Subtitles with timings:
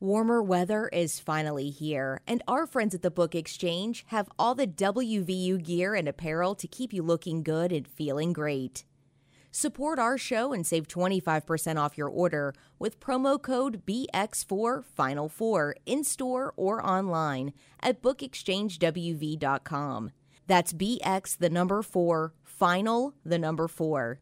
[0.00, 4.68] Warmer weather is finally here, and our friends at the Book Exchange have all the
[4.68, 8.84] WVU gear and apparel to keep you looking good and feeling great.
[9.50, 15.74] Support our show and save 25% off your order with promo code BX4 Final 4
[15.84, 20.10] in store or online at bookexchangewv.com.
[20.46, 24.20] That's BX the number 4 Final the number 4.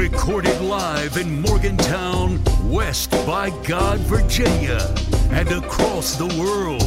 [0.00, 4.80] Recorded live in Morgantown, West by God, Virginia,
[5.30, 6.82] and across the world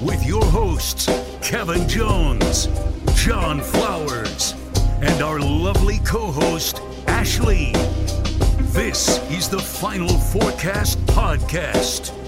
[0.00, 1.06] with your hosts,
[1.42, 2.68] Kevin Jones,
[3.14, 4.54] John Flowers,
[5.00, 7.72] and our lovely co host, Ashley.
[8.70, 12.21] This is the Final Fourcast Podcast.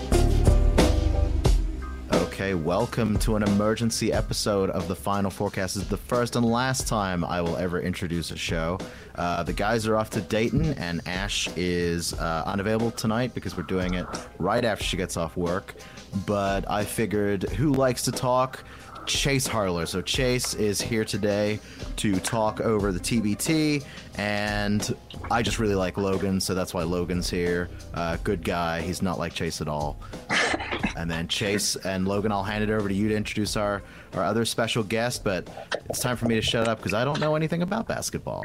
[2.14, 5.74] Okay, welcome to an emergency episode of the Final Fourcast.
[5.74, 8.78] This is the first and last time I will ever introduce a show.
[9.16, 13.64] Uh, the guys are off to Dayton, and Ash is uh, unavailable tonight because we're
[13.64, 14.06] doing it
[14.38, 15.74] right after she gets off work.
[16.24, 18.62] But I figured who likes to talk?
[19.06, 19.84] Chase Harler.
[19.84, 21.58] So Chase is here today
[21.96, 23.84] to talk over the TBT,
[24.16, 24.96] and
[25.32, 27.68] I just really like Logan, so that's why Logan's here.
[27.92, 28.82] Uh, good guy.
[28.82, 29.98] He's not like Chase at all.
[30.96, 33.82] and then Chase and Logan, I'll hand it over to you to introduce our
[34.14, 35.24] our other special guest.
[35.24, 35.48] But
[35.90, 38.44] it's time for me to shut up because I don't know anything about basketball.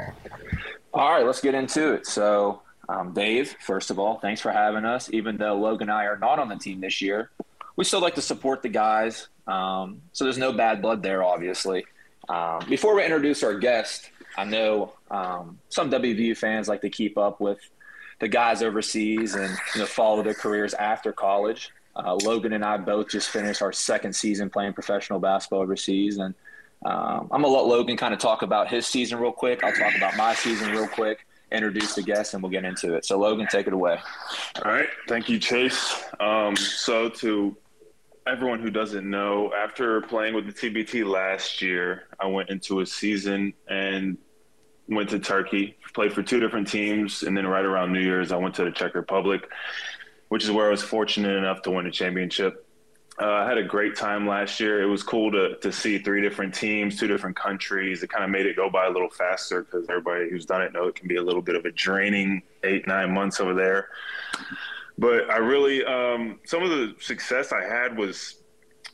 [0.92, 2.06] All right, let's get into it.
[2.06, 2.62] So.
[2.88, 5.10] Um, Dave, first of all, thanks for having us.
[5.12, 7.30] Even though Logan and I are not on the team this year,
[7.76, 9.28] we still like to support the guys.
[9.46, 11.86] Um, so there's no bad blood there, obviously.
[12.28, 17.16] Um, before we introduce our guest, I know um, some WVU fans like to keep
[17.16, 17.58] up with
[18.20, 21.70] the guys overseas and you know follow their careers after college.
[21.96, 26.34] Uh, Logan and I both just finished our second season playing professional basketball overseas, and
[26.84, 29.62] um, I'm gonna let Logan kind of talk about his season real quick.
[29.64, 33.04] I'll talk about my season real quick, introduce the guests, and we'll get into it.
[33.04, 33.98] So, Logan, take it away.
[34.64, 36.04] All right, thank you, Chase.
[36.20, 37.56] Um, so to
[38.26, 42.86] everyone who doesn't know, after playing with the TBT last year, I went into a
[42.86, 44.16] season and
[44.88, 48.36] went to Turkey, played for two different teams, and then right around New Year's, I
[48.36, 49.48] went to the Czech Republic,
[50.30, 52.66] which is where I was fortunate enough to win a championship.
[53.20, 54.82] Uh, I had a great time last year.
[54.82, 58.02] It was cool to to see three different teams, two different countries.
[58.02, 60.72] It kind of made it go by a little faster because everybody who's done it
[60.72, 63.88] know it can be a little bit of a draining eight nine months over there
[65.00, 68.36] but I really um, some of the success I had was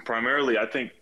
[0.04, 0.92] primarily I think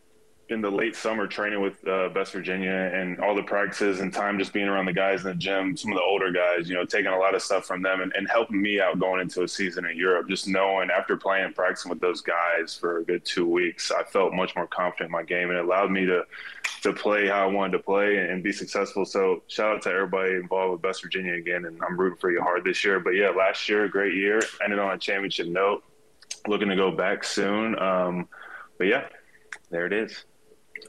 [0.54, 4.38] in the late summer training with uh, Best Virginia and all the practices and time
[4.38, 6.84] just being around the guys in the gym, some of the older guys, you know,
[6.84, 9.48] taking a lot of stuff from them and, and helping me out going into a
[9.48, 10.28] season in Europe.
[10.28, 14.04] Just knowing after playing and practicing with those guys for a good two weeks, I
[14.04, 16.24] felt much more confident in my game and it allowed me to
[16.82, 19.04] to play how I wanted to play and, and be successful.
[19.04, 22.42] So shout out to everybody involved with Best Virginia again, and I'm rooting for you
[22.42, 23.00] hard this year.
[23.00, 25.82] But yeah, last year, great year, ended on a championship note.
[26.46, 27.78] Looking to go back soon.
[27.78, 28.28] Um,
[28.76, 29.06] but yeah,
[29.70, 30.24] there it is.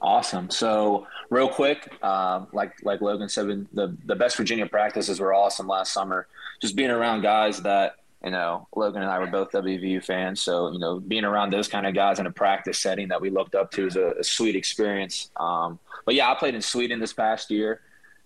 [0.01, 0.49] Awesome.
[0.49, 5.67] So, real quick, um, like like Logan said, the the Best Virginia practices were awesome
[5.67, 6.27] last summer.
[6.61, 10.71] Just being around guys that you know, Logan and I were both WVU fans, so
[10.71, 13.53] you know, being around those kind of guys in a practice setting that we looked
[13.53, 15.29] up to is a, a sweet experience.
[15.37, 17.81] Um, but yeah, I played in Sweden this past year.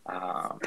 [0.06, 0.60] Um,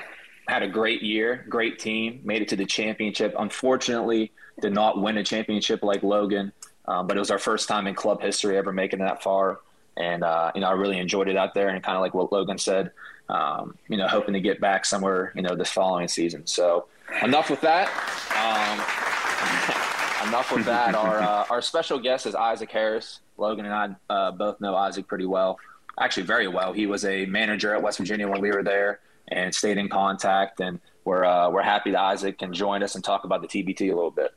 [0.49, 3.35] had a great year, great team, made it to the championship.
[3.39, 6.53] Unfortunately, did not win a championship like Logan,
[6.87, 9.61] um, but it was our first time in club history ever making that far.
[9.97, 12.33] And uh, you know, I really enjoyed it out there, and kind of like what
[12.33, 12.93] Logan said,
[13.29, 16.47] um, you know, hoping to get back somewhere, you know, this following season.
[16.47, 16.87] So
[17.23, 17.89] enough with that.
[18.37, 18.79] Um,
[20.29, 20.95] enough with that.
[20.95, 23.21] Our uh, our special guest is Isaac Harris.
[23.37, 25.59] Logan and I uh, both know Isaac pretty well,
[26.01, 26.73] actually very well.
[26.73, 30.61] He was a manager at West Virginia when we were there, and stayed in contact.
[30.61, 33.93] And we're uh, we're happy that Isaac can join us and talk about the TBT
[33.93, 34.33] a little bit.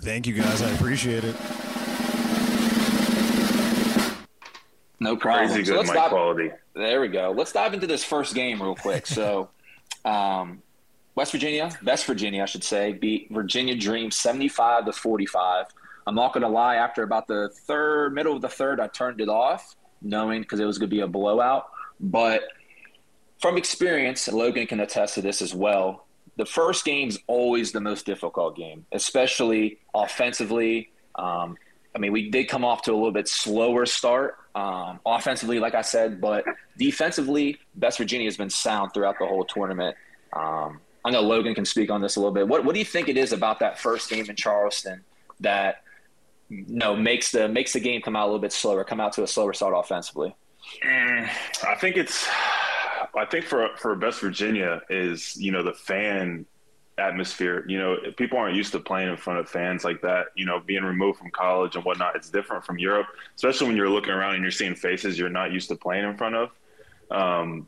[0.00, 0.62] Thank you, guys.
[0.62, 1.36] I appreciate it.
[5.00, 5.48] No problem.
[5.48, 6.50] Crazy So good let's mic dive- quality.
[6.74, 7.32] There we go.
[7.36, 9.06] Let's dive into this first game real quick.
[9.06, 9.48] So,
[10.04, 10.62] um,
[11.14, 15.66] West Virginia, West Virginia, I should say, beat Virginia Dream 75 to 45.
[16.06, 19.20] I'm not going to lie, after about the third, middle of the third, I turned
[19.20, 21.66] it off, knowing because it was going to be a blowout.
[21.98, 22.42] But
[23.40, 26.06] from experience, Logan can attest to this as well,
[26.36, 30.90] the first game's always the most difficult game, especially offensively.
[31.16, 31.56] Um,
[31.94, 35.74] I mean, we did come off to a little bit slower start um, offensively, like
[35.74, 36.44] I said, but
[36.78, 39.96] defensively, West Virginia has been sound throughout the whole tournament.
[40.32, 42.46] Um, I know Logan can speak on this a little bit.
[42.46, 45.02] What, what do you think it is about that first game in Charleston
[45.40, 45.82] that
[46.48, 49.12] you know makes the makes the game come out a little bit slower, come out
[49.14, 50.34] to a slower start offensively?
[51.66, 52.28] I think it's
[53.16, 56.46] I think for for West Virginia is you know the fan
[57.00, 57.64] atmosphere.
[57.68, 60.26] You know, people aren't used to playing in front of fans like that.
[60.36, 62.16] You know, being removed from college and whatnot.
[62.16, 63.06] It's different from Europe,
[63.36, 66.16] especially when you're looking around and you're seeing faces you're not used to playing in
[66.16, 66.50] front of.
[67.10, 67.66] Um,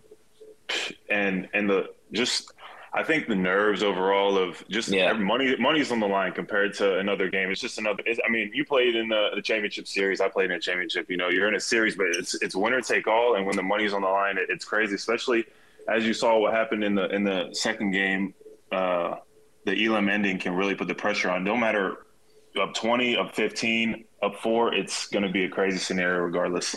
[1.11, 2.52] and and the just
[2.94, 5.12] I think the nerves overall of just Yeah.
[5.14, 7.50] money money's on the line compared to another game.
[7.50, 8.02] It's just another.
[8.05, 10.20] It's, I mean, you played in the, the championship series.
[10.20, 11.11] I played in a championship.
[11.11, 13.37] You know, you're in a series, but it's it's winner take all.
[13.37, 14.94] And when the money's on the line, it, it's crazy.
[14.94, 15.44] Especially
[15.88, 18.35] as you saw what happened in the in the second game.
[18.73, 19.17] Uh,
[19.65, 21.45] the Elam ending can really put the pressure on.
[21.45, 22.07] No matter
[22.61, 26.77] up twenty, up fifteen, up four, it's going to be a crazy scenario regardless.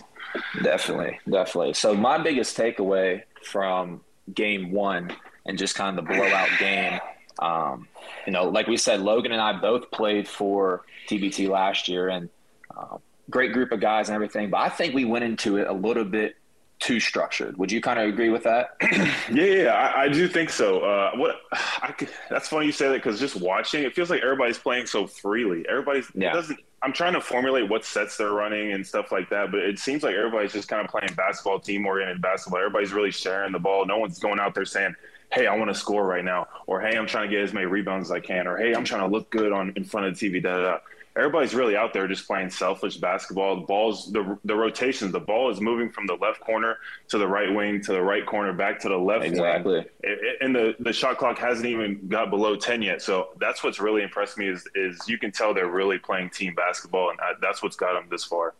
[0.64, 1.74] Definitely, definitely.
[1.74, 4.02] So my biggest takeaway from
[4.34, 5.16] game one
[5.46, 7.00] and just kind of the blowout game,
[7.40, 7.88] um,
[8.26, 12.30] you know, like we said, Logan and I both played for TBT last year, and
[12.76, 12.98] uh,
[13.30, 14.50] great group of guys and everything.
[14.50, 16.36] But I think we went into it a little bit
[16.80, 17.58] too structured.
[17.58, 18.76] Would you kind of agree with that?
[19.32, 20.82] Yeah, yeah, I, I do think so.
[20.82, 21.94] Uh, what I
[22.30, 25.66] that's funny you say that because just watching, it feels like everybody's playing so freely.
[25.68, 26.34] Everybody's it Yeah.
[26.34, 26.60] doesn't.
[26.82, 30.04] I'm trying to formulate what sets they're running and stuff like that, but it seems
[30.04, 32.60] like everybody's just kind of playing basketball, team oriented basketball.
[32.60, 33.86] Everybody's really sharing the ball.
[33.88, 34.94] No one's going out there saying,
[35.32, 37.66] "Hey, I want to score right now," or "Hey, I'm trying to get as many
[37.66, 40.20] rebounds as I can," or "Hey, I'm trying to look good on in front of
[40.20, 40.64] the TV." Da da.
[40.64, 40.78] da.
[41.18, 43.56] Everybody's really out there just playing selfish basketball.
[43.62, 46.78] The balls, the the rotations, the ball is moving from the left corner
[47.08, 49.86] to the right wing to the right corner back to the left Exactly.
[50.02, 53.80] it- and the, the shot clock hasn't even got below 10 yet so that's what's
[53.80, 57.32] really impressed me is is you can tell they're really playing team basketball and I,
[57.42, 58.54] that's what's got them this far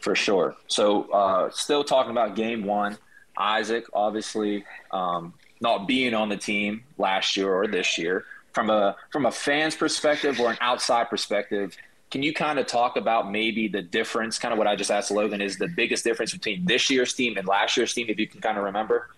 [0.00, 0.54] For sure.
[0.68, 2.96] So, uh, still talking about game one,
[3.36, 8.24] Isaac, obviously um, not being on the team last year or this year.
[8.52, 11.76] From a from a fan's perspective or an outside perspective,
[12.10, 14.38] can you kind of talk about maybe the difference?
[14.38, 17.36] Kind of what I just asked Logan is the biggest difference between this year's team
[17.36, 19.08] and last year's team, if you can kind of remember.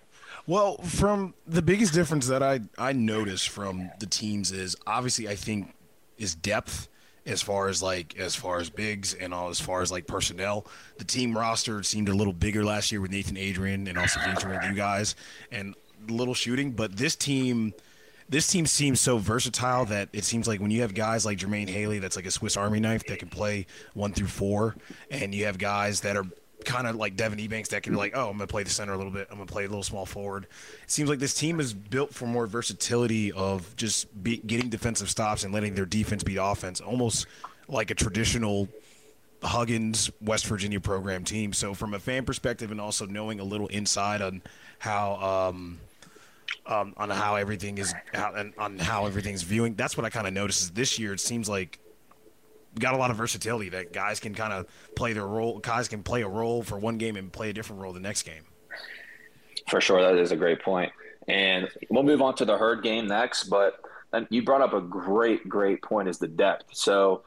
[0.47, 5.35] Well, from the biggest difference that I I noticed from the teams is obviously I
[5.35, 5.73] think
[6.17, 6.87] is depth
[7.25, 10.65] as far as like as far as bigs and all as far as like personnel.
[10.97, 14.59] The team roster seemed a little bigger last year with Nathan Adrian and also featuring
[14.63, 15.15] you guys
[15.51, 15.75] and
[16.07, 17.73] little shooting, but this team
[18.29, 21.67] this team seems so versatile that it seems like when you have guys like Jermaine
[21.67, 24.75] Haley, that's like a Swiss Army knife that can play one through four,
[25.09, 26.25] and you have guys that are
[26.63, 28.93] kind of like Devin Ebanks that can be like, oh, I'm gonna play the center
[28.93, 30.45] a little bit, I'm gonna play a little small forward.
[30.83, 35.09] It seems like this team is built for more versatility of just be, getting defensive
[35.09, 37.25] stops and letting their defense beat offense, almost
[37.67, 38.69] like a traditional
[39.41, 41.51] Huggins West Virginia program team.
[41.53, 44.43] So from a fan perspective, and also knowing a little inside on
[44.77, 45.15] how.
[45.49, 45.79] Um,
[46.65, 49.75] um, on how everything is how, and on how everything's viewing.
[49.75, 50.61] That's what I kind of noticed.
[50.61, 51.79] Is this year it seems like
[52.77, 55.59] got a lot of versatility that guys can kind of play their role.
[55.59, 58.23] Guys can play a role for one game and play a different role the next
[58.23, 58.43] game.
[59.69, 60.91] For sure, that is a great point.
[61.27, 63.45] And we'll move on to the herd game next.
[63.45, 63.79] But
[64.29, 66.75] you brought up a great, great point: is the depth.
[66.75, 67.23] So,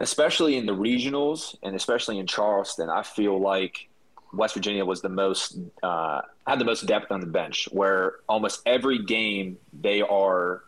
[0.00, 3.88] especially in the regionals, and especially in Charleston, I feel like
[4.32, 7.68] West Virginia was the most uh, had the most depth on the bench.
[7.72, 10.62] Where almost every game they are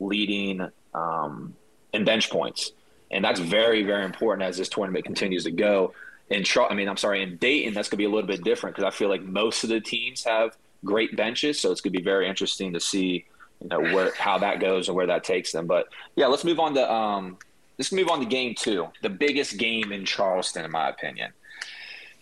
[0.00, 1.54] leading um,
[1.92, 2.72] in bench points,
[3.10, 5.94] and that's very, very important as this tournament continues to go.
[6.30, 8.44] In Char- I mean, I'm sorry, in Dayton, that's going to be a little bit
[8.44, 11.92] different because I feel like most of the teams have great benches, so it's going
[11.92, 13.24] to be very interesting to see,
[13.60, 15.66] you know, where how that goes and where that takes them.
[15.66, 17.38] But yeah, let's move on to um,
[17.78, 21.32] let's move on to game two, the biggest game in Charleston, in my opinion.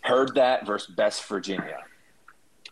[0.03, 1.79] Herd That versus Best Virginia.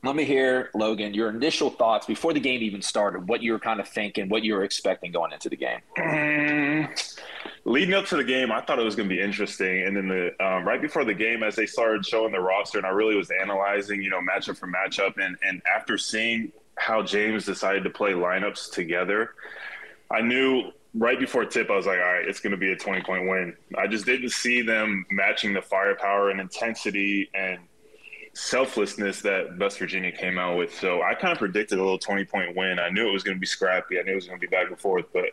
[0.04, 3.26] Let me hear, Logan, your initial thoughts before the game even started.
[3.26, 5.80] What you were kind of thinking, what you were expecting going into the game.
[5.96, 7.18] Mm,
[7.64, 10.08] leading up to the game, I thought it was going to be interesting, and then
[10.08, 13.16] the um, right before the game, as they started showing the roster, and I really
[13.16, 17.90] was analyzing, you know, matchup for matchup, and and after seeing how James decided to
[17.90, 19.30] play lineups together,
[20.10, 22.76] I knew right before tip, I was like, all right, it's going to be a
[22.76, 23.56] 20 point win.
[23.78, 27.58] I just didn't see them matching the firepower and intensity and
[28.34, 30.74] selflessness that West Virginia came out with.
[30.74, 32.78] So I kind of predicted a little 20 point win.
[32.78, 33.98] I knew it was going to be scrappy.
[33.98, 35.30] I knew it was going to be back and forth, but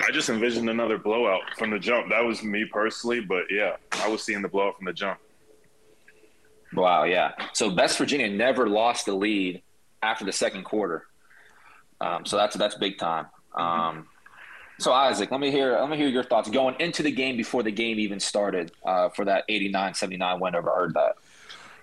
[0.00, 2.08] I just envisioned another blowout from the jump.
[2.10, 5.18] That was me personally, but yeah, I was seeing the blowout from the jump.
[6.72, 7.32] Wow, yeah.
[7.52, 9.62] So West Virginia never lost the lead
[10.02, 11.06] after the second quarter.
[12.00, 13.26] Um, so that's that's big time.
[13.54, 14.08] Um,
[14.78, 17.62] so Isaac, let me hear let me hear your thoughts going into the game before
[17.62, 21.14] the game even started uh, for that 89-79 win over Herd That.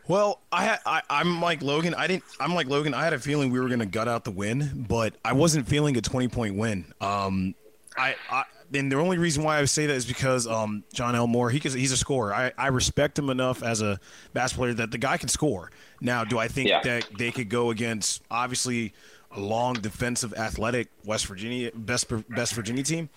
[0.08, 1.94] Well, I, I I'm like Logan.
[1.94, 2.24] I didn't.
[2.40, 2.94] I'm like Logan.
[2.94, 5.96] I had a feeling we were gonna gut out the win, but I wasn't feeling
[5.98, 6.94] a 20 point win.
[7.00, 7.56] Um,
[7.98, 8.44] I, I
[8.74, 11.92] and the only reason why I say that is because um, Jon Elmore, he he's
[11.92, 12.34] a scorer.
[12.34, 14.00] I, I respect him enough as a
[14.34, 15.72] basketball player that the guy can score.
[16.00, 16.82] Now, do I think Yeah.
[16.84, 18.94] that they could go against obviously
[19.36, 23.10] a long defensive, athletic West Virginia best best Virginia team?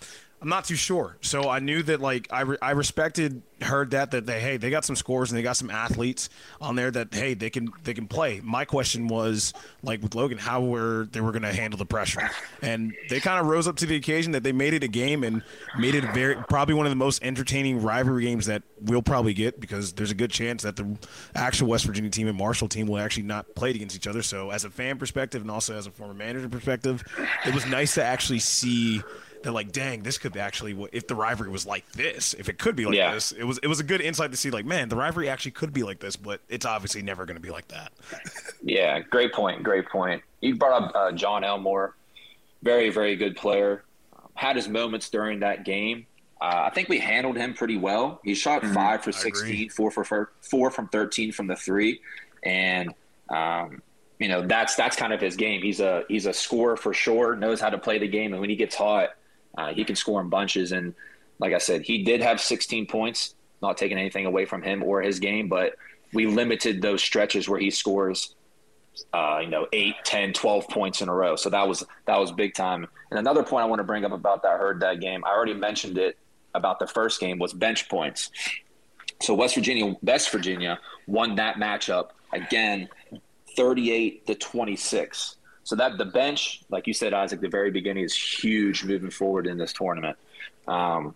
[0.45, 1.17] I'm not too sure.
[1.21, 4.69] So I knew that like I, re- I respected Herd That that they hey they
[4.69, 6.29] got some scores and they got some athletes
[6.61, 8.41] on there that hey they can they can play.
[8.43, 12.29] My question was like with Logan how were they were going to handle the pressure,
[12.61, 15.23] and they kind of rose up to the occasion that they made it a game
[15.23, 15.41] and
[15.79, 19.33] made it a very probably one of the most entertaining rivalry games that we'll probably
[19.33, 20.95] get because there's a good chance that the
[21.33, 24.21] actual West Virginia team and Marshall team will actually not play against each other.
[24.21, 27.03] So as a fan perspective and also as a former manager perspective,
[27.47, 29.01] it was nice to actually see
[29.45, 32.75] they're like, dang, this could actually if the rivalry was like this, if it could
[32.75, 33.13] be like Yeah.
[33.13, 35.51] this, it was it was a good insight to see like, man, the rivalry actually
[35.51, 37.91] could be like this, but it's obviously never going to be like that.
[38.63, 39.61] Yeah, great point.
[39.63, 40.23] Great point.
[40.41, 41.95] You brought up uh, Jon Elmore,
[42.63, 43.83] very, very good player.
[44.15, 46.07] Um, had his moments during that game.
[46.41, 48.19] Uh, I think we handled him pretty well.
[48.23, 49.27] He shot five for Mm-hmm.
[49.27, 49.67] I agree.
[49.67, 52.01] 16, four for four, four from 13 from the three,
[52.43, 52.93] and
[53.29, 53.81] um,
[54.19, 55.61] you know that's that's kind of his game.
[55.61, 57.35] He's a he's a scorer for sure.
[57.35, 59.11] Knows how to play the game, and when he gets hot,
[59.57, 60.71] uh, he can score in bunches.
[60.71, 60.93] And
[61.39, 63.35] like I said, he did have 16 points.
[63.61, 65.75] Not taking anything away from him or his game, but
[66.13, 68.35] we limited those stretches where he scores
[69.13, 71.35] uh, you know, 8, 10, 12 points in a row.
[71.35, 72.87] So that was that was big time.
[73.09, 75.53] And another point I want to bring up about that Herd That game, I already
[75.53, 76.17] mentioned it
[76.53, 78.31] about the first game was bench points.
[79.21, 82.89] So West Virginia West Virginia won that matchup again
[83.55, 85.34] 38 to 26.
[85.65, 89.47] So that the bench, like you said, Isaac, the very beginning is huge moving forward
[89.47, 90.17] in this tournament.
[90.67, 91.15] Um,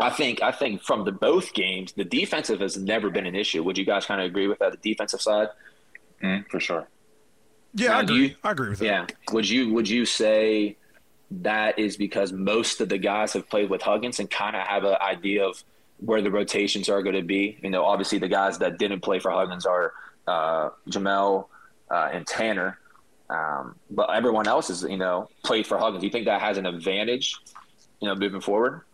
[0.00, 3.62] I think I think from the both games, the defensive has never been an issue.
[3.62, 4.72] Would you guys kind of agree with that?
[4.72, 5.48] The defensive side?
[6.22, 6.88] Mm, for sure.
[7.74, 8.16] Yeah, Now, I agree.
[8.28, 8.84] you- I agree with that.
[8.86, 9.06] Yeah.
[9.32, 10.76] Would you would you say
[11.30, 14.84] that is because most of the guys have played with Huggins and kind of have
[14.84, 15.62] an idea of
[15.98, 17.58] where the rotations are going to be?
[17.62, 19.92] You know, obviously the guys that didn't play for Huggins are
[20.26, 21.46] uh, Jamel
[21.90, 22.78] uh, and Tanner,
[23.28, 26.00] um, but everyone else is you know played for Huggins.
[26.00, 27.34] Do you think that has an advantage?
[28.00, 28.82] You know, moving forward.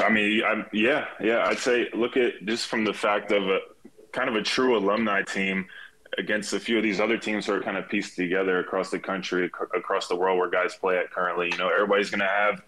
[0.00, 1.44] I mean, i yeah, yeah.
[1.46, 3.60] I'd say look at just from the fact of a
[4.12, 5.66] kind of a true alumni team
[6.16, 8.98] against a few of these other teams who are kind of pieced together across the
[8.98, 11.48] country, ac- across the world where guys play at currently.
[11.50, 12.62] You know, everybody's going to have,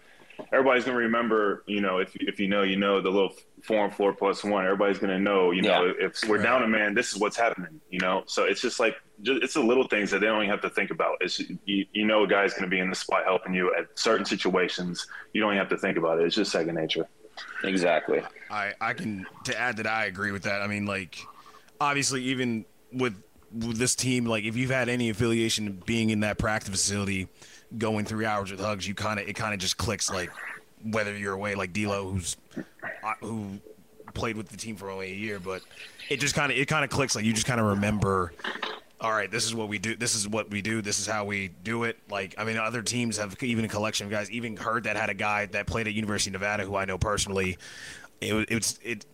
[0.51, 1.63] everybody's going to remember.
[1.67, 3.33] You know, if if you know, you know the little
[3.63, 4.65] four and four plus one.
[4.65, 5.51] Everybody's going to know.
[5.51, 7.79] You know, if we're down a man, this is what's happening.
[7.89, 10.49] You know, so it's just like ju- it's the little things that they don't even
[10.49, 11.17] have to think about.
[11.21, 13.87] It's you, you know a guy's going to be in the spot helping you at
[13.97, 15.07] certain situations.
[15.33, 16.25] You don't even have to think about it.
[16.25, 17.07] It's just second nature.
[17.63, 18.21] Exactly.
[18.49, 20.61] I I can to add that I agree with that.
[20.61, 21.17] I mean, like
[21.79, 26.37] obviously even with with this team, like if you've had any affiliation being in that
[26.37, 27.27] practice facility,
[27.77, 30.09] going three hours with hugs, you kind of it kind of just clicks.
[30.09, 30.31] Like
[30.83, 32.37] whether you're away, like D'Lo, who's
[33.03, 33.59] uh, who
[34.13, 35.61] played with the team for only a year, but
[36.09, 37.15] it just kind of it kind of clicks.
[37.15, 38.33] Like you just kind of remember.
[38.99, 39.95] All right, this is what we do.
[39.95, 40.83] This is what we do.
[40.83, 41.97] This is how we do it.
[42.07, 44.29] Like, I mean, other teams have even a collection of guys.
[44.29, 46.99] Even Herd That had a guy that played at University of Nevada, who I know
[46.99, 47.57] personally.
[48.19, 49.05] It was it's it.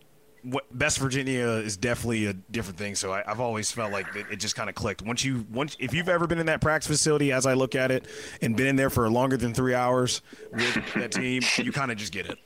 [0.42, 2.94] What Best Virginia is definitely a different thing.
[2.94, 5.02] So I, I've always felt like it, it just kind of clicked.
[5.02, 7.90] Once you once if you've ever been in that practice facility, as I look at
[7.90, 8.06] it,
[8.42, 11.98] and been in there for longer than three hours with that team, you kind of
[11.98, 12.38] just get it.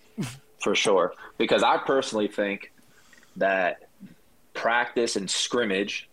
[0.61, 1.15] for sure.
[1.39, 2.73] Because I personally think
[3.37, 3.89] that
[4.55, 6.09] practice and scrimmage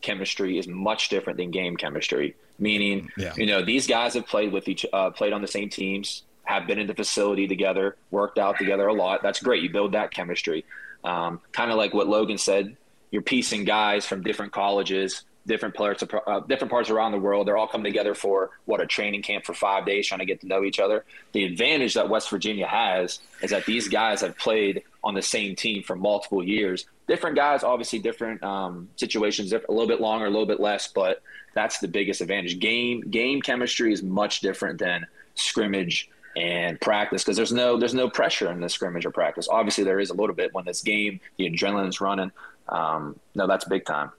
[0.00, 2.36] chemistry is much different than game chemistry.
[2.58, 3.34] Meaning, Yeah.
[3.36, 6.66] you know, these guys have played with each, uh, played on the same teams, have
[6.66, 9.22] been in the facility together, worked out together a lot.
[9.22, 9.62] That's great.
[9.62, 10.64] You build that chemistry.
[11.04, 12.76] Um, kind of like what Logan said.
[13.10, 17.46] You're piecing guys from different colleges, different parts, of, uh, different parts around the world.
[17.46, 20.40] They're all coming together for what a training camp for five days, trying to get
[20.42, 21.04] to know each other.
[21.32, 25.56] The advantage that West Virginia has is that these guys have played on the same
[25.56, 26.84] team for multiple years.
[27.06, 31.22] Different guys, obviously, different um, situations, a little bit longer, a little bit less, but
[31.54, 32.58] that's the biggest advantage.
[32.58, 38.08] Game game chemistry is much different than scrimmage and practice because there's no there's no
[38.08, 39.48] pressure in the scrimmage or practice.
[39.50, 42.30] Obviously, there is a little bit when this game, the adrenaline's running.
[42.68, 44.10] Um, no, that's big time.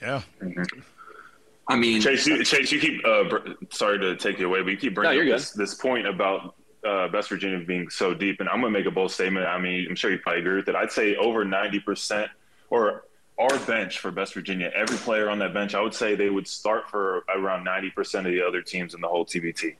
[0.00, 0.22] Yeah.
[1.68, 3.04] I mean, Chase, you, Chase, you keep.
[3.06, 5.74] Uh, br- sorry to take you away, but you keep bringing No, up this, this
[5.74, 9.12] point about uh, West Virginia being so deep, and I'm going to make a bold
[9.12, 9.46] statement.
[9.46, 10.74] I mean, I'm sure you probably agree with it.
[10.74, 12.30] I'd say over 90 percent,
[12.68, 13.04] or
[13.38, 16.48] our bench for West Virginia, every player on that bench, I would say they would
[16.48, 19.76] start for around 90 percent of the other teams in the whole TBT.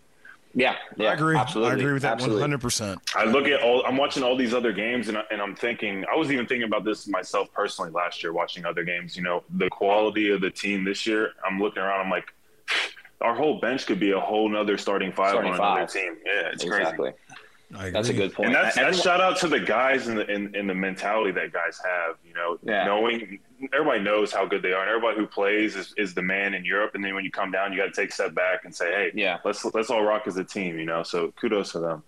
[0.55, 1.37] Yeah, yeah, I agree.
[1.37, 2.43] Absolutely, I agree with that absolutely.
[2.43, 2.99] 100%.
[3.15, 3.85] I look at all.
[3.87, 6.05] I'm watching all these other games, and, I, and I'm thinking.
[6.13, 9.17] I was even thinking about this myself personally last year, watching other games.
[9.17, 11.31] You know, the quality of the team this year.
[11.47, 12.05] I'm looking around.
[12.05, 12.27] I'm like,
[13.21, 15.93] our whole bench could be a whole nother starting five Starting on another five.
[15.93, 16.17] team.
[16.27, 17.13] Yeah, it's exactly.
[17.13, 17.32] crazy.
[17.73, 18.49] That's a good point.
[18.49, 21.53] And that's, that's shout out to the guys and the in, in the mentality that
[21.53, 22.17] guys have.
[22.27, 22.85] You know, Yeah.
[22.85, 23.39] knowing
[23.73, 26.65] everybody knows how good they are, and everybody who plays is, is the man in
[26.65, 26.95] Europe.
[26.95, 28.91] And then when you come down, you got to take a step back and say,
[28.93, 29.39] "Hey, Yeah.
[29.45, 32.03] let's let's all rock as a team." You know, so kudos to them.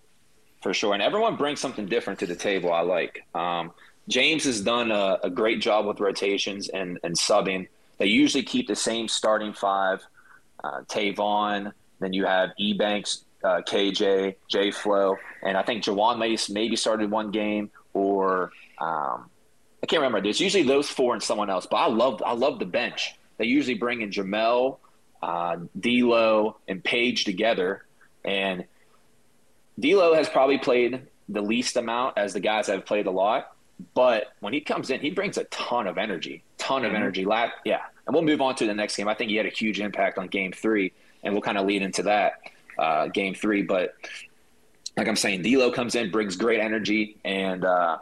[0.61, 0.93] for sure.
[0.95, 2.73] And everyone brings something different to the table.
[2.73, 3.23] I like.
[3.35, 3.71] Um,
[4.07, 7.67] James has done a, a great job with rotations and, and subbing.
[7.99, 10.01] They usually keep the same starting five.
[10.63, 16.37] Uh, Tavon, then you have Ebanks, uh, KJ, J Flow, and I think Jawan maybe
[16.49, 19.29] maybe started one game or um,
[19.83, 20.21] I can't remember.
[20.21, 21.67] There's usually those four and someone else.
[21.69, 23.15] But I love I love the bench.
[23.37, 24.77] They usually bring in Jamel,
[25.21, 27.85] uh, D'Lo, and Paige together,
[28.23, 28.65] and
[29.79, 33.55] D'Lo has probably played the least amount as the guys have played a lot,
[33.93, 37.25] but when he comes in, he brings a ton of energy, ton of energy.
[37.25, 39.07] La- yeah, and we'll move on to the next game.
[39.07, 41.81] I think he had a huge impact on Game Three, and we'll kind of lead
[41.81, 42.41] into that
[42.77, 43.61] uh, Game Three.
[43.61, 43.93] But
[44.97, 47.97] like I'm saying, D'Lo comes in, brings great energy, and uh,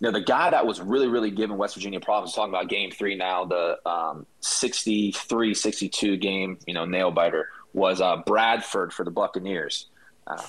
[0.00, 2.34] you know the guy that was really, really giving West Virginia problems.
[2.34, 8.16] Talking about Game Three now, the um, 63-62 game, you know, nail biter was uh,
[8.26, 9.86] Bradford for the Buccaneers.
[10.26, 10.42] Uh,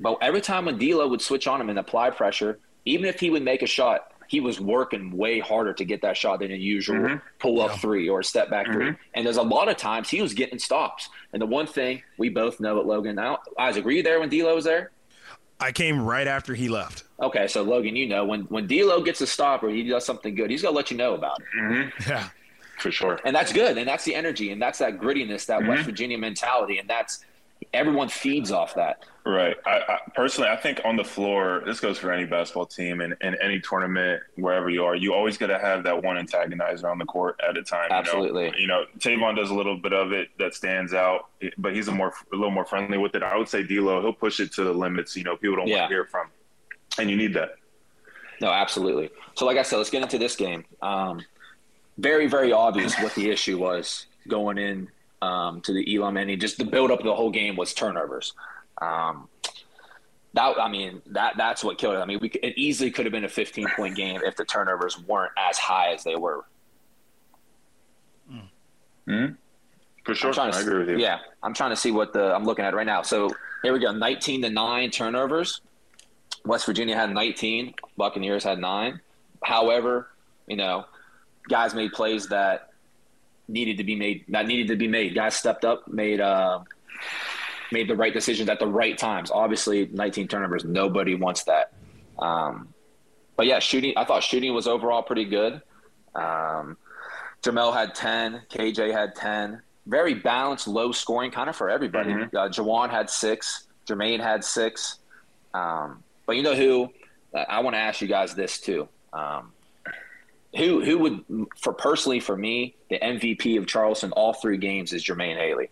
[0.00, 3.30] but every time when D'Lo would switch on him and apply pressure, even if he
[3.30, 6.54] would make a shot, he was working way harder to get that shot than a
[6.54, 7.16] usual mm-hmm.
[7.40, 8.90] pull up three or a step back three.
[8.90, 9.02] Mm-hmm.
[9.14, 11.08] And there's a lot of times he was getting stops.
[11.32, 14.28] And the one thing we both know at Logan now, Isaac, were you there when
[14.28, 14.92] D'Lo was there?
[15.60, 17.04] I came right after he left.
[17.20, 20.34] Okay, so Logan, you know when when D'Lo gets a stop or he does something
[20.34, 22.10] good, he's gonna let you know about it, mm-hmm.
[22.10, 22.28] Yeah.
[22.78, 23.18] For sure.
[23.24, 26.78] and that's good, and that's the energy, and that's that grittiness, that West Virginia mentality,
[26.78, 27.24] and that's
[27.72, 29.04] everyone feeds off that.
[29.26, 29.56] Right.
[29.66, 33.14] I, I personally, I think on the floor, this goes for any basketball team and,
[33.20, 36.98] and any tournament, wherever you are, you always got to have that one antagonizer on
[36.98, 37.88] the court at a time.
[37.90, 38.44] Absolutely.
[38.58, 41.74] You know, you know Tavon does a little bit of it that stands out, but
[41.74, 43.22] he's a more a little more friendly with it.
[43.22, 45.14] I would say D'Lo, he'll push it to the limits.
[45.16, 45.80] You know, people don't Yeah.
[45.80, 46.28] want to hear from,
[46.98, 47.50] and you need that.
[48.40, 49.10] No, absolutely.
[49.34, 50.64] So, like I said, let's get into this game.
[50.80, 51.20] Um,
[51.98, 54.88] very, very obvious what the issue was going in
[55.22, 58.34] um, to the Elam, and just the build up of the whole game was turnovers.
[58.80, 59.28] Um,
[60.34, 61.98] that I mean, that that's what killed it.
[61.98, 64.98] I mean, we it easily could have been a 15 point game if the turnovers
[65.00, 66.44] weren't as high as they were.
[70.08, 70.30] For sure.
[70.30, 70.98] I'm trying to I agree with you.
[70.98, 73.02] Yeah, I'm trying to see what the I'm looking at right now.
[73.02, 73.30] So
[73.62, 75.60] here we go, 19 to nine turnovers.
[76.44, 77.74] West Virginia had 19.
[77.96, 79.00] Buccaneers had nine.
[79.44, 80.08] However,
[80.46, 80.86] you know,
[81.48, 82.70] guys made plays that
[83.48, 84.24] needed to be made.
[84.28, 85.14] That needed to be made.
[85.14, 86.60] Guys stepped up, made uh,
[87.72, 89.30] made the right decisions at the right times.
[89.30, 90.64] Obviously, 19 turnovers.
[90.64, 91.72] Nobody wants that.
[92.18, 92.72] Um,
[93.36, 93.94] but yeah, shooting.
[93.96, 95.62] I thought shooting was overall pretty good.
[96.14, 96.76] Um,
[97.42, 98.42] Jamel had 10.
[98.50, 99.62] KJ had 10.
[99.86, 102.10] Very balanced, low scoring kind of for everybody.
[102.12, 102.34] Mhm.
[102.34, 103.68] Uh, Jawan had six.
[103.86, 104.98] Jermaine had six.
[105.54, 106.90] Um, but you know who?
[107.34, 108.88] I want to ask you guys this too.
[109.12, 109.52] Um,
[110.56, 111.24] who who would,
[111.56, 115.70] for personally for me, the MVP of Charleston all three games is Jermaine Haley.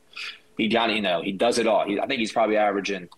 [0.57, 1.85] He got you know he does it all.
[1.87, 3.09] He, I think he's probably averaging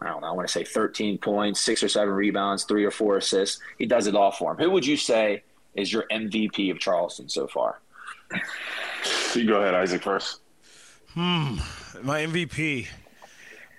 [0.00, 0.28] I don't know.
[0.28, 3.60] I want to say 13 points, six or seven rebounds, three or four assists.
[3.78, 4.58] He does it all for him.
[4.58, 5.42] Who would you say
[5.74, 7.80] is your MVP of Charleston so far?
[9.34, 10.40] You go ahead, Isaac, first.
[11.14, 11.56] Hmm,
[12.02, 12.86] My MVP.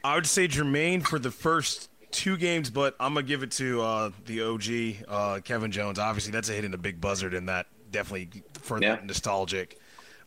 [0.04, 3.82] I would say Jermaine for the first two games, but I'm gonna give it to
[3.82, 6.00] uh, the OG uh, Kevin Jones.
[6.00, 8.96] Obviously, that's a hit in the big buzzard, and that definitely for Yeah.
[8.96, 9.80] that nostalgic,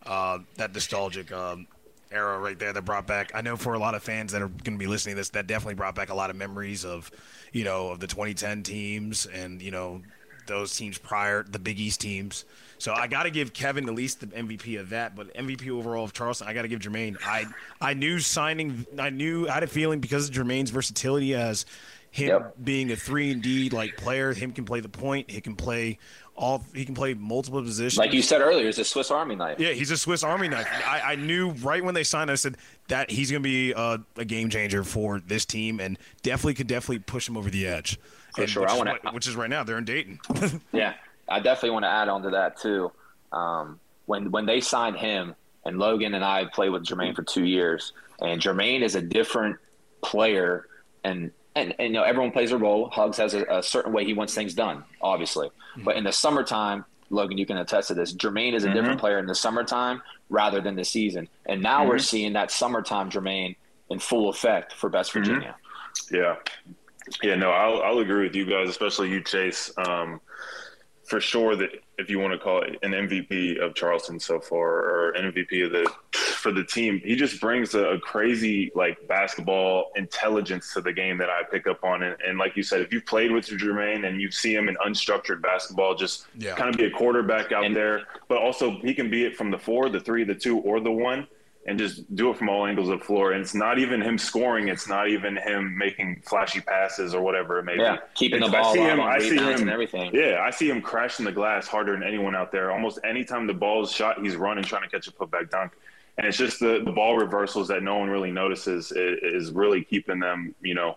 [0.06, 1.66] uh, that nostalgic um,
[2.10, 3.32] era right there that brought back.
[3.34, 5.30] I know for a lot of fans that are going to be listening to this,
[5.30, 7.10] that definitely brought back a lot of memories of,
[7.52, 10.02] you know, of the 2010 teams and you know
[10.46, 12.44] those teams prior, the Big East teams.
[12.82, 16.02] So I got to give Kevin at least the MVP of that, but MVP overall
[16.04, 17.16] of Charleston, I got to give Jermaine.
[17.24, 17.44] I
[17.80, 21.64] I knew signing, I knew I had a feeling because of Jermaine's versatility as
[22.10, 22.54] him Yep.
[22.64, 26.00] being a three and D like player, him can play the point, he can play
[26.34, 27.98] all, he can play multiple positions.
[27.98, 29.60] Like you said earlier, it's a Swiss Army knife.
[29.60, 30.66] Yeah, he's a Swiss Army knife.
[30.84, 32.56] I, I knew right when they signed, I said
[32.88, 36.66] that he's going to be a, a game changer for this team, and definitely could
[36.66, 37.96] definitely push him over the edge.
[38.34, 38.62] For And sure.
[38.62, 40.18] which I wanna- which is right now they're in Dayton.
[40.72, 40.94] Yeah,
[41.28, 42.92] I definitely want to add on to that too.
[43.32, 47.44] Um, when when they signed him, and Logan and I played with Jermaine for two
[47.44, 49.58] years, and Jermaine is a different
[50.02, 50.66] player,
[51.04, 52.90] and and, and you know everyone plays a role.
[52.90, 55.50] Hugs has a, a certain way he wants things done, obviously,
[55.84, 56.84] but in the summertime.
[57.10, 58.14] Logan, you can attest to this.
[58.14, 61.28] Jermaine is a different player in the summertime rather than the season.
[61.44, 63.56] And now we're seeing that summertime Jermaine
[63.90, 65.54] in full effect for Best Virginia.
[66.10, 66.36] Yeah.
[67.22, 69.70] Yeah, no, I'll, I'll agree with you guys, especially you, Chase.
[69.76, 70.20] Um,
[71.12, 74.66] for sure that if you want to call it an MVP of Charleston so far
[74.66, 79.90] or MVP of the for the team, he just brings a, a crazy like basketball
[79.94, 82.02] intelligence to the game that I pick up on.
[82.02, 84.76] And, and, like you said, if you've played with Jermaine and you see him in
[84.76, 86.54] unstructured basketball, just yeah.
[86.54, 89.50] kind of be a quarterback out and, there, but also he can be it from
[89.50, 91.26] the four, the three, the two, or the one
[91.64, 93.32] and just do it from all angles of the floor.
[93.32, 94.66] And it's not even him scoring.
[94.66, 98.02] It's not even him making flashy passes or whatever it may yeah, be.
[98.14, 100.10] keeping it's, the ball I see him, I see him, and everything.
[100.12, 102.72] Yeah, I see him crashing the glass harder than anyone out there.
[102.72, 105.72] Almost anytime the ball is shot, he's running, trying to catch a putback dunk.
[106.18, 110.18] And it's just the, the ball reversals that no one really notices is, really keeping
[110.18, 110.96] them, you know,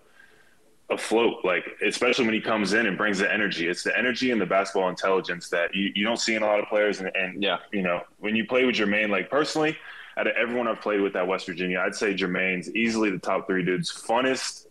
[0.90, 1.46] afloat.
[1.46, 3.68] Like especially when he comes in and brings the energy.
[3.68, 6.60] It's the energy and the basketball intelligence that you, you don't see in a lot
[6.60, 7.02] of players.
[7.02, 9.78] And, and yeah, you know, when you play with Jermaine, like personally–
[10.18, 13.48] out of everyone I've played with at West Virginia, I'd say Jermaine's easily the top
[13.48, 14.68] three dudes, funnest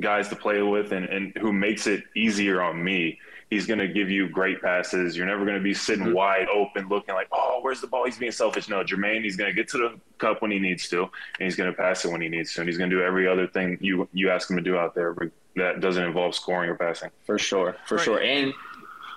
[0.00, 3.18] guys to play with, and, and who makes it easier on me.
[3.50, 5.16] He's going to give you great passes.
[5.16, 6.14] You're never going to be sitting mm-hmm.
[6.14, 8.04] wide open looking like, oh, where's the ball?
[8.04, 8.68] He's being selfish.
[8.68, 11.56] No, Jermaine, he's going to get to the cup when he needs to, and he's
[11.56, 13.46] going to pass it when he needs to, and he's going to do every other
[13.46, 15.16] thing you you ask him to do out there
[15.56, 17.10] that doesn't involve scoring or passing.
[17.24, 18.04] For sure, for right.
[18.04, 18.20] sure.
[18.20, 18.52] And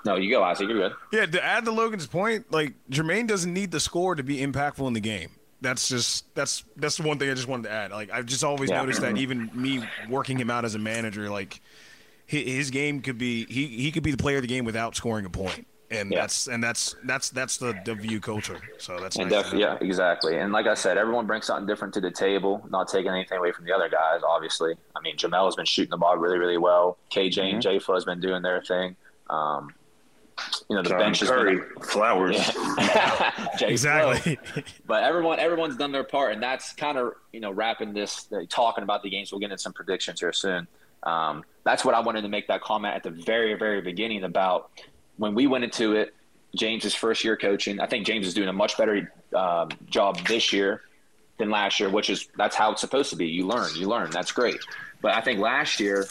[0.05, 0.69] no, you go, Isaac.
[0.69, 0.93] You're good.
[1.11, 4.87] Yeah, to add to Logan's point, like Jermaine doesn't need the score to be impactful
[4.87, 5.31] in the game
[5.62, 7.91] that's just that's that's the one thing I just wanted to add.
[7.91, 8.82] Like I've just always yeah.
[8.82, 11.62] noticed that even me working him out as a manager, like
[12.26, 15.26] his game could be he he could be the player of the game without scoring
[15.26, 15.67] a point.
[15.91, 16.21] And yeah.
[16.21, 18.58] that's and that's that's that's the, the view culture.
[18.78, 20.38] So that's nice def- yeah, exactly.
[20.38, 22.65] And like I said, everyone brings something different to the table.
[22.69, 24.76] Not taking anything away from the other guys, obviously.
[24.95, 26.97] I mean, Jamel has been shooting the ball really, really well.
[27.12, 27.56] KJ mm-hmm.
[27.56, 28.95] and Jayfa has been doing their thing.
[29.30, 29.74] Um,
[30.69, 32.37] you know the John bench Curry, is been, flowers.
[32.77, 33.47] Yeah.
[33.61, 34.39] exactly.
[34.85, 38.41] but everyone everyone's done their part, and that's kind of you know wrapping this uh,
[38.49, 39.31] talking about the games.
[39.31, 40.67] We'll get into some predictions here soon.
[41.03, 44.71] Um, that's what I wanted to make that comment at the very very beginning about
[45.17, 46.13] when we went into it.
[46.55, 47.79] James's first year coaching.
[47.79, 50.81] I think James is doing a much better um, job this year
[51.37, 53.27] than last year, which is that's how it's supposed to be.
[53.27, 54.09] You learn, you learn.
[54.11, 54.59] That's great.
[55.01, 56.05] But I think last year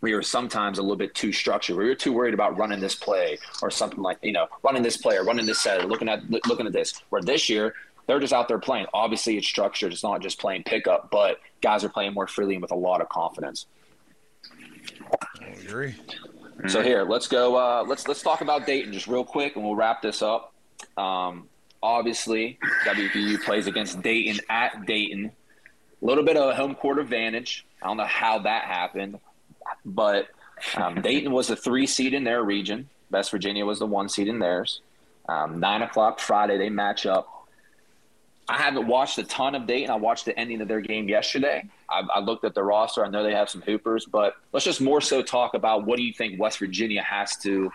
[0.00, 1.76] we were sometimes a little bit too structured.
[1.76, 4.96] We were too worried about running this play or something like you know running this
[4.96, 7.02] play or running this set, or looking at looking at this.
[7.10, 7.74] Where this year
[8.06, 8.86] they're just out there playing.
[8.92, 9.92] Obviously, it's structured.
[9.92, 13.00] It's not just playing pickup, but guys are playing more freely and with a lot
[13.00, 13.66] of confidence.
[15.40, 15.94] I agree.
[16.68, 17.56] So here, let's go.
[17.56, 20.52] Uh, let's let's talk about Dayton just real quick, and we'll wrap this up.
[20.96, 21.48] Um,
[21.82, 25.32] obviously, WVU plays against Dayton at Dayton.
[26.02, 27.66] A little bit of a home court advantage.
[27.82, 29.20] I don't know how that happened.
[29.84, 30.28] But
[30.76, 32.88] um, Dayton was the three seed in their region.
[33.10, 34.80] West Virginia was the one seed in theirs.
[35.28, 37.40] Um, Nine o'clock Friday, they match up.
[38.48, 39.90] I haven't watched a ton of Dayton.
[39.90, 41.68] I watched the ending of their game yesterday.
[41.88, 43.04] I, I looked at the roster.
[43.04, 46.02] I know they have some hoopers, but let's just more so talk about what do
[46.02, 47.70] you think West Virginia has to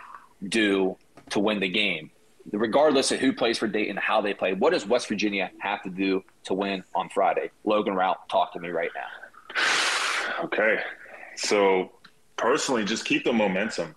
[0.50, 0.98] do
[1.30, 2.12] to win the game,
[2.52, 4.54] regardless of who plays for Dayton, how they play.
[4.54, 7.52] What does West Virginia have to do to win on Friday?
[7.64, 9.62] Logan Routt, talk to me right now.
[10.44, 10.80] Okay,
[11.36, 11.92] so
[12.38, 13.96] personally, just keep the momentum.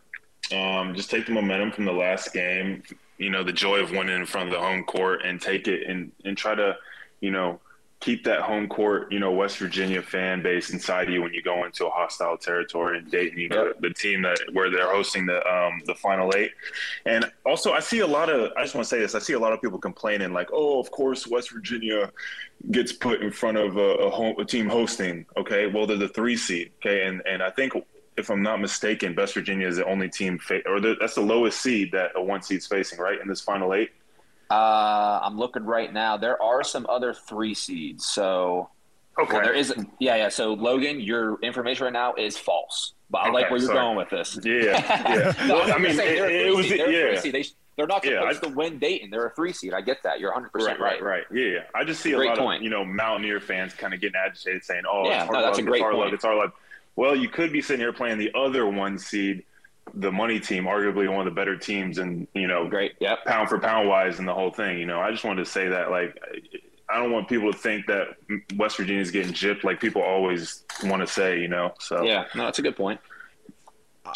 [0.52, 2.82] Um, just take the momentum from the last game.
[3.18, 5.88] You know, the joy of winning in front of the home court, and take it
[5.88, 6.76] and and try to,
[7.20, 7.60] you know,
[8.00, 11.64] keep that home court, you know, West Virginia fan base inside you when you go
[11.64, 15.46] into a hostile territory and Dayton, you know, the team that where they're hosting the
[15.48, 16.52] um, the final eight.
[17.06, 18.52] And also, I see a lot of.
[18.56, 19.14] I just want to say this.
[19.14, 22.12] I see a lot of people complaining like, "Oh, of course, West Virginia
[22.70, 26.08] gets put in front of a, a, home, a team hosting." Okay, well, they're the
[26.08, 26.70] three seed.
[26.80, 27.72] Okay, and and I think
[28.16, 31.20] if I'm not mistaken, West Virginia is the only team, fa- or the, that's the
[31.20, 33.90] lowest seed that a one seed's facing, right, in this final eight.
[34.50, 36.16] Uh, I'm looking right now.
[36.16, 38.06] There are some other three seeds.
[38.06, 38.70] So
[39.18, 39.74] okay, well, there is.
[39.98, 40.28] Yeah, yeah.
[40.28, 42.94] So Logan, your information right now is false.
[43.10, 44.38] But I okay, like where you're going with this.
[44.42, 45.34] Yeah, yeah.
[45.46, 46.68] no, well, I mean, saying, it, it was.
[46.68, 47.20] They're yeah.
[47.20, 47.44] They,
[47.76, 49.08] they're not supposed yeah, I, to win Dayton.
[49.10, 49.72] They're a three seed.
[49.72, 50.18] I get that.
[50.18, 51.00] You're 100 percent right.
[51.00, 51.38] Right, right.
[51.38, 51.58] Yeah, yeah.
[51.74, 52.58] I just see a lot point.
[52.58, 55.42] of you know Mountaineer fans kind of getting agitated, saying, "Oh, yeah, it's our no,
[55.42, 55.98] that's a great it's point.
[55.98, 56.54] luck, it's our luck."
[56.96, 59.44] Well, you could be sitting here playing the other one seed
[59.94, 63.48] the money team, arguably one of the better teams, and you know, great, yeah, pound
[63.48, 64.78] for pound wise, and the whole thing.
[64.78, 66.16] You know, I just wanted to say that, like,
[66.88, 68.16] I don't want people to think that
[68.56, 71.40] West Virginia is getting gypped, like people always want to say.
[71.40, 73.00] You know, so yeah, no, that's a good point.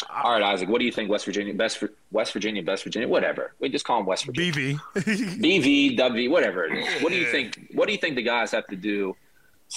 [0.09, 1.09] All right, Isaac, what do you think?
[1.09, 3.53] West Virginia, best West Virginia, best Virginia, whatever.
[3.59, 4.51] We just call them West Virginia.
[4.51, 7.03] BV, BV, W, whatever it is.
[7.03, 7.59] What do you think?
[7.73, 9.15] What do you think the guys have to do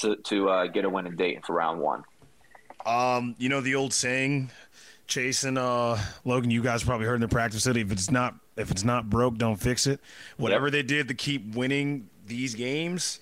[0.01, 2.05] to to uh, get a win in Dayton for round one?
[2.87, 4.51] Um, you know the old saying,
[5.07, 7.81] Chase and uh, Logan, you guys probably heard in the practice city.
[7.81, 10.01] If it's not if it's not broke, don't fix it.
[10.37, 10.73] Whatever yep.
[10.73, 13.21] they did to keep winning these games,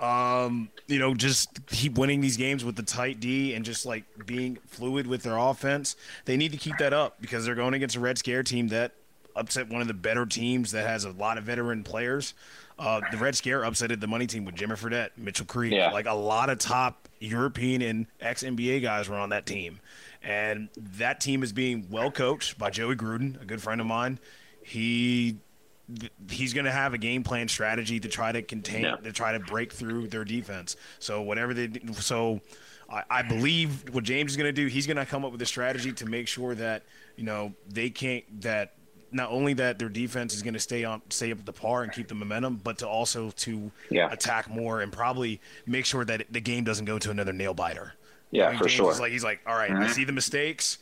[0.00, 4.04] um, you know, just keep winning these games with the tight D and just like
[4.26, 5.96] being fluid with their offense.
[6.24, 8.92] They need to keep that up because they're going against a Red Scare team that
[9.36, 12.34] upset one of the better teams that has a lot of veteran players.
[12.78, 15.90] Uh, the Red Scare upsetted the money team with Jimmy Fredette, Mitchell Creek, Yeah.
[15.90, 19.80] like a lot of top European and ex NBA guys were on that team.
[20.22, 24.18] And that team is being well coached by Joey Gruden, a good friend of mine.
[24.62, 25.38] He
[26.30, 28.96] he's going to have a game plan strategy to try to contain Yeah.
[28.96, 30.76] to try to break through their defense.
[30.98, 32.40] So whatever they so
[32.88, 35.42] I, I believe what James is going to do, he's going to come up with
[35.42, 36.84] a strategy to make sure that
[37.16, 38.74] you know they can't that
[39.12, 41.82] not only that their defense is going to stay on stay up at the par
[41.82, 44.12] and keep the momentum, but to also to Yeah.
[44.12, 47.94] attack more and probably make sure that the game doesn't go to another nail biter.
[48.30, 48.90] Yeah, I mean, for James sure.
[48.92, 50.78] is like he's like, all right, I see the mistakes.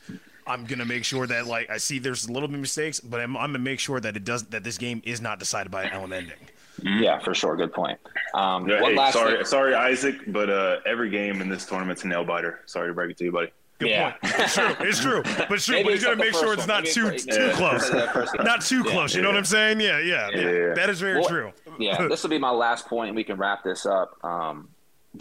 [0.46, 3.20] I'm gonna make sure that like I see there's a little bit of mistakes, but
[3.20, 5.84] I'm, I'm gonna make sure that it does that this game is not decided by
[5.84, 6.36] an Elam ending.
[6.82, 7.56] Yeah, for sure.
[7.56, 7.98] Good point.
[8.34, 11.66] Um, Yeah, one hey, last sorry, thing- sorry, Isaac, but uh, every game in this
[11.66, 12.60] tournament's a nail biter.
[12.66, 13.50] Sorry to break it to you, buddy.
[13.80, 14.12] Good Yeah.
[14.12, 14.34] point.
[14.38, 14.74] It's true.
[14.80, 15.22] It's true.
[15.24, 15.74] But it's true.
[15.76, 16.68] Maybe but he's it's gonna make sure it's one.
[16.68, 17.52] not Maybe too it's- too yeah.
[17.54, 17.92] close.
[17.92, 18.44] Yeah, first game.
[18.44, 18.90] Not too Yeah.
[18.92, 19.14] close.
[19.14, 19.80] You know what I'm saying?
[19.80, 20.30] Yeah, yeah.
[20.30, 20.74] Yeah.
[20.74, 21.52] That is very Well, true.
[21.78, 24.16] yeah, this will be my last point, and we can wrap this up.
[24.24, 24.68] Um,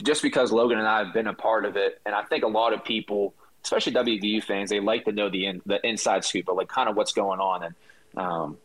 [0.04, 2.48] just because Logan and I have been a part of it, and I think a
[2.48, 3.34] lot of people,
[3.64, 6.90] especially WVU fans, they like to know the in, the inside scoop, of like kind
[6.90, 7.76] of what's going on, and
[8.16, 8.58] um,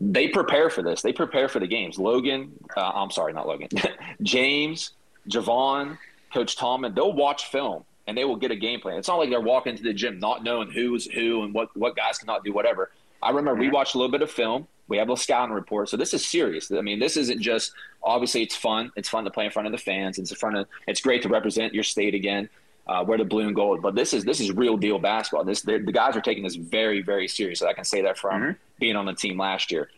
[0.00, 1.02] they prepare for this.
[1.02, 1.98] They prepare for the games.
[1.98, 3.68] Logan, uh, I'm sorry, not Logan,
[4.22, 4.92] James,
[5.28, 5.98] Javon,
[6.32, 8.98] Coach Tomlin, they'll watch film and they will get a game plan.
[8.98, 11.94] It's not like they're walking to the gym not knowing who's who and what what
[11.96, 12.90] guys cannot do, whatever.
[13.22, 14.66] I remember we watched a little bit of film.
[14.90, 16.72] We have a scouting report, so this is serious.
[16.72, 17.72] I mean, this isn't just
[18.02, 18.90] obviously it's fun.
[18.96, 20.18] It's fun to play in front of the fans.
[20.18, 20.66] It's in front of.
[20.88, 22.48] It's great to represent your state again,
[22.88, 23.82] uh, wear the blue and gold.
[23.82, 25.44] But this is this is real deal basketball.
[25.44, 27.62] This the guys are taking this very very serious.
[27.62, 29.88] I can say that from being on the team last year.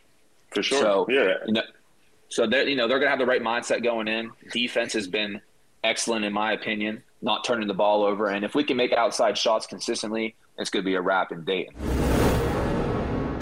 [0.50, 0.80] For sure.
[0.80, 1.36] So yeah.
[1.46, 1.62] you know,
[2.28, 4.30] so they're you know they're gonna have the right mindset going in.
[4.52, 5.40] Defense has been
[5.82, 8.28] excellent in my opinion, not turning the ball over.
[8.28, 12.01] And if we can make outside shots consistently, it's gonna be a wrap in Dayton.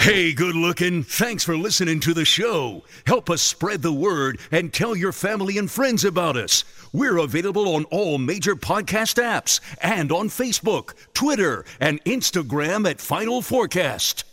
[0.00, 1.02] Hey, good looking.
[1.02, 2.84] Thanks for listening to the show.
[3.06, 6.64] Help us spread the word and tell your family and friends about us.
[6.90, 13.42] We're available on all major podcast apps and on Facebook, Twitter, and Instagram at Final
[13.42, 14.24] Fourcast.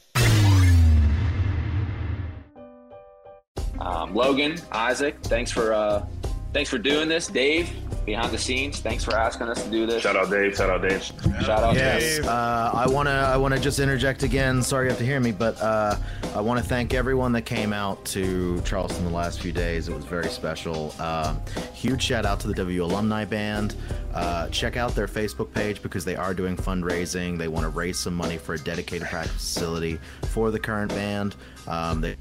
[3.77, 6.05] Um, Logan, Isaac, thanks for uh,
[6.53, 7.27] thanks for doing this.
[7.27, 7.69] Dave,
[8.07, 10.01] behind the scenes, thanks for asking us to do this.
[10.01, 10.55] Shout out Dave.
[10.55, 11.03] Shout out Dave.
[11.03, 12.25] Shout out Yes, Dave.
[12.25, 14.63] uh, I wanna I wanna just interject again.
[14.63, 15.97] Sorry you have to hear me, but uh,
[16.33, 19.89] I want to thank everyone that came out to Charleston the last few days.
[19.89, 20.95] It was very special.
[20.99, 21.41] Um,
[21.73, 23.75] huge shout out to the W Alumni Band.
[24.13, 27.37] Uh, check out their Facebook page because they are doing fundraising.
[27.37, 31.35] They want to raise some money for a dedicated practice facility for the current band.
[31.67, 32.15] Um, they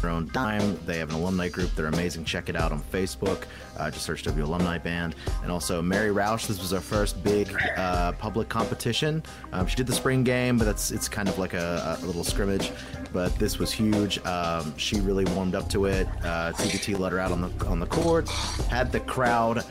[0.00, 0.78] their own dime.
[0.86, 1.74] They have an alumni group.
[1.74, 2.24] They're amazing.
[2.24, 3.44] Check it out on Facebook.
[3.76, 5.14] Uh, just search W Alumni Band.
[5.42, 6.46] And also Mary Roush.
[6.46, 9.22] This was our first big uh, public competition.
[9.52, 12.24] Um, she did the spring game, but that's it's kind of like a, a little
[12.24, 12.72] scrimmage.
[13.12, 14.24] But this was huge.
[14.24, 16.06] Um, she really warmed up to it.
[16.22, 18.28] Uh, TBT let her out on the on the court.
[18.68, 19.64] Had the crowd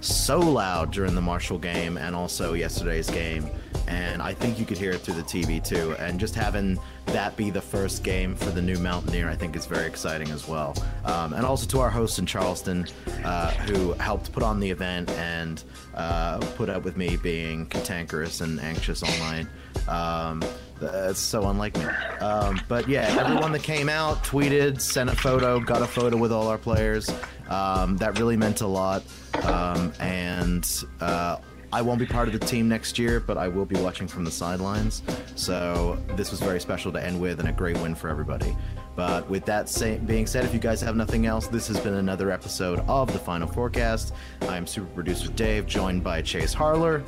[0.00, 3.48] so loud during the Marshall game and also yesterday's game.
[3.92, 5.94] And I think you could hear it through the TV too.
[5.98, 9.66] And just having that be the first game for the new Mountaineer, I think is
[9.66, 10.74] very exciting as well.
[11.04, 12.86] Um, and also to our host in Charleston,
[13.22, 15.62] uh, who helped put on the event and
[15.94, 19.46] uh, put up with me being cantankerous and anxious night.
[19.88, 20.42] Um,
[20.80, 21.84] that's so unlike me.
[22.20, 26.32] Um, but yeah, everyone that came out, tweeted, sent a photo, got a photo with
[26.32, 27.10] all our players.
[27.48, 29.02] Um, that really meant a lot.
[29.44, 30.68] Um, and
[31.00, 31.36] uh,
[31.72, 34.24] I won't be part of the team next year, but I will be watching from
[34.24, 35.02] the sidelines.
[35.36, 38.54] So this was very special to end with and a great win for everybody.
[38.94, 41.94] But with that say- being said, if you guys have nothing else, this has been
[41.94, 44.12] another episode of the Final Fourcast.
[44.42, 47.02] I am super producer Dave, joined by Chase Harler,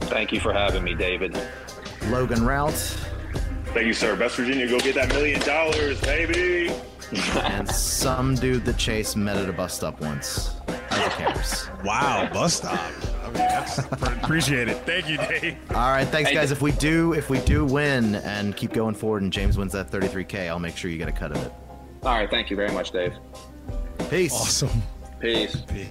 [0.00, 1.34] Thank you for having me, David.
[2.08, 2.74] Logan Routt,
[3.72, 4.14] Thank you, sir.
[4.14, 6.70] Best Virginia, go get that million dollars, baby.
[7.36, 10.54] and some dude that Chase met at a bus stop once.
[10.90, 11.68] Isaac Harris.
[11.82, 12.78] Wow, bus stop.
[13.22, 13.78] I mean, that's
[14.22, 14.76] appreciate it.
[14.78, 15.56] Thank you, Dave.
[15.70, 16.50] All right, thanks guys.
[16.50, 19.90] If we do, if we do win and keep going forward, and James wins that
[19.90, 21.52] 33k, I'll make sure you get a cut of it.
[22.02, 23.14] All right, thank you very much, Dave.
[24.10, 24.32] Peace.
[24.32, 24.82] Awesome.
[25.20, 25.56] Peace.
[25.62, 25.88] Peace.